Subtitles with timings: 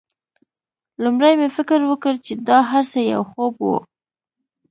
[1.03, 3.67] لومړی مې فکر وکړ چې دا هرڅه یو خوب و